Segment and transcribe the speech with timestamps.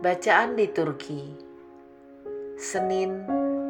[0.00, 1.28] Bacaan liturgi
[2.56, 3.20] Senin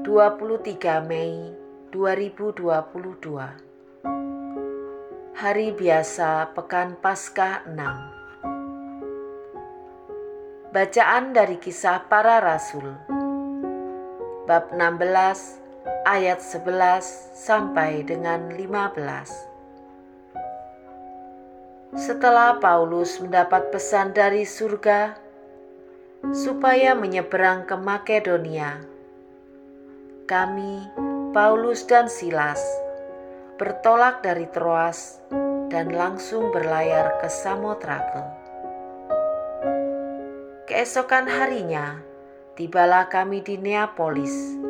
[0.06, 1.50] 23 Mei
[1.90, 2.70] 2022
[5.34, 7.74] Hari biasa Pekan Paskah 6
[10.70, 12.94] Bacaan dari Kisah Para Rasul.
[14.46, 15.58] Bab 16
[16.06, 18.78] ayat 11 sampai dengan 15
[21.98, 25.29] Setelah Paulus mendapat pesan dari surga,
[26.28, 28.84] supaya menyeberang ke Makedonia.
[30.28, 30.84] Kami,
[31.32, 32.60] Paulus dan Silas,
[33.56, 35.24] bertolak dari Troas
[35.72, 38.24] dan langsung berlayar ke Samotrake.
[40.68, 41.98] Keesokan harinya,
[42.54, 44.60] tibalah kami di Neapolis.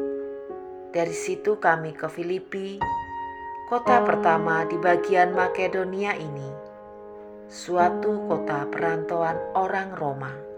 [0.90, 2.80] Dari situ kami ke Filipi,
[3.68, 6.50] kota pertama di bagian Makedonia ini,
[7.46, 10.49] suatu kota perantauan orang Roma.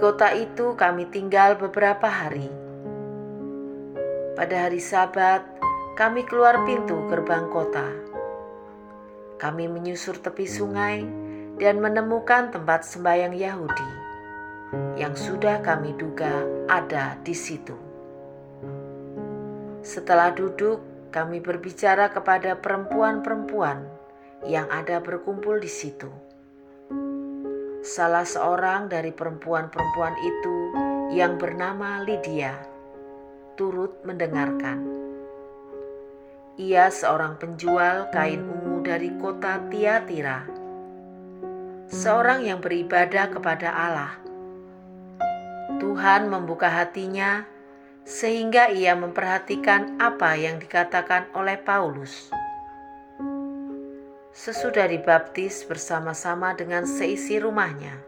[0.00, 2.48] Kota itu kami tinggal beberapa hari.
[4.32, 5.44] Pada hari Sabat,
[5.92, 7.84] kami keluar pintu gerbang kota.
[9.36, 11.04] Kami menyusur tepi sungai
[11.60, 13.90] dan menemukan tempat sembahyang Yahudi
[14.96, 17.76] yang sudah kami duga ada di situ.
[19.84, 23.84] Setelah duduk, kami berbicara kepada perempuan-perempuan
[24.48, 26.29] yang ada berkumpul di situ
[27.90, 30.56] salah seorang dari perempuan-perempuan itu
[31.10, 32.54] yang bernama Lydia
[33.58, 34.86] turut mendengarkan.
[36.54, 40.46] Ia seorang penjual kain ungu dari kota Tiatira,
[41.90, 44.14] seorang yang beribadah kepada Allah.
[45.82, 47.42] Tuhan membuka hatinya
[48.06, 52.30] sehingga ia memperhatikan apa yang dikatakan oleh Paulus.
[54.30, 57.98] Sesudah dibaptis bersama-sama dengan seisi rumahnya,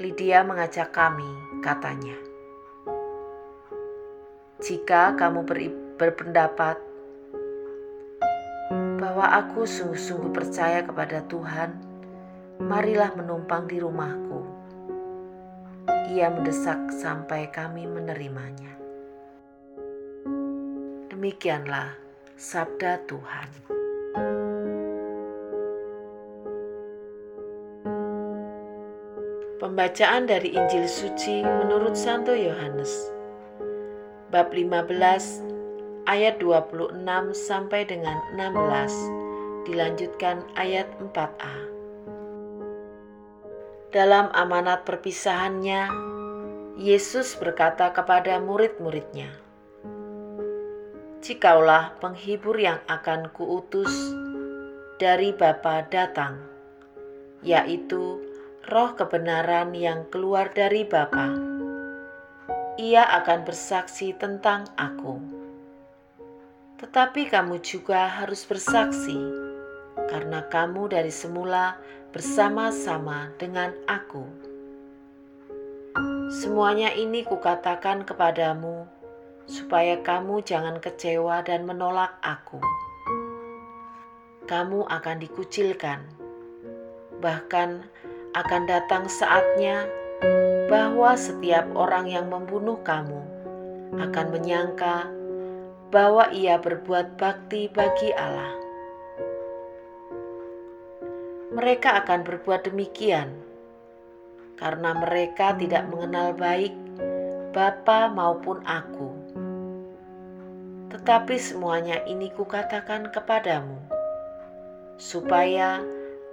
[0.00, 1.28] Lydia mengajak kami,
[1.60, 2.16] katanya.
[4.64, 5.44] Jika kamu
[6.00, 6.80] berpendapat
[8.96, 11.76] bahwa aku sungguh-sungguh percaya kepada Tuhan,
[12.64, 14.40] marilah menumpang di rumahku.
[16.08, 18.72] Ia mendesak sampai kami menerimanya.
[21.12, 21.92] Demikianlah
[22.32, 23.77] sabda Tuhan.
[29.58, 33.10] Pembacaan dari Injil Suci menurut Santo Yohanes.
[34.30, 34.86] Bab 15
[36.06, 36.94] ayat 26
[37.34, 41.56] sampai dengan 16 dilanjutkan ayat 4a
[43.90, 45.90] Dalam amanat perpisahannya
[46.78, 49.34] Yesus berkata kepada murid-muridnya
[51.18, 53.90] Jikaulah penghibur yang akan kuutus
[55.02, 56.46] dari Bapa datang
[57.42, 58.27] yaitu
[58.68, 61.32] roh kebenaran yang keluar dari Bapa.
[62.76, 65.16] Ia akan bersaksi tentang aku.
[66.76, 69.16] Tetapi kamu juga harus bersaksi,
[70.12, 71.80] karena kamu dari semula
[72.12, 74.28] bersama-sama dengan aku.
[76.28, 78.84] Semuanya ini kukatakan kepadamu,
[79.48, 82.60] supaya kamu jangan kecewa dan menolak aku.
[84.44, 86.04] Kamu akan dikucilkan,
[87.18, 87.88] bahkan
[88.36, 89.88] akan datang saatnya
[90.68, 93.20] bahwa setiap orang yang membunuh kamu
[93.96, 95.08] akan menyangka
[95.88, 98.52] bahwa ia berbuat bakti bagi Allah.
[101.48, 103.32] Mereka akan berbuat demikian
[104.60, 106.76] karena mereka tidak mengenal baik
[107.48, 109.08] Bapa maupun aku.
[110.92, 113.80] Tetapi semuanya ini kukatakan kepadamu,
[115.00, 115.80] supaya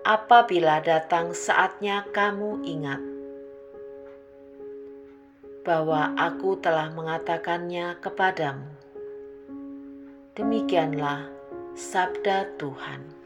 [0.05, 3.01] apabila datang saatnya kamu ingat
[5.65, 8.69] bahwa aku telah mengatakannya kepadamu.
[10.37, 11.25] Demikianlah
[11.73, 13.24] sabda Tuhan.